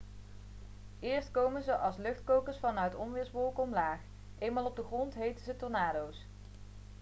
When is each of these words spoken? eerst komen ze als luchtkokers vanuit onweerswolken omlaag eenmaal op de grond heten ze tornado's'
eerst 0.99 1.31
komen 1.31 1.63
ze 1.63 1.75
als 1.75 1.97
luchtkokers 1.97 2.57
vanuit 2.57 2.95
onweerswolken 2.95 3.63
omlaag 3.63 3.99
eenmaal 4.39 4.65
op 4.65 4.75
de 4.75 4.83
grond 4.83 5.13
heten 5.13 5.45
ze 5.45 5.55
tornado's' 5.57 6.25